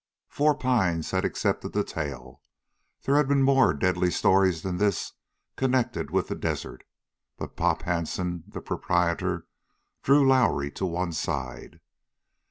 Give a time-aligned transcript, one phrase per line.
[0.29, 2.41] Four Pines had accepted the tale.
[3.03, 5.11] There had been more deadly stories than this
[5.55, 6.83] connected with the desert.
[7.37, 9.45] But Pop Hansen, the proprietor,
[10.01, 11.81] drew Lowrie to one side.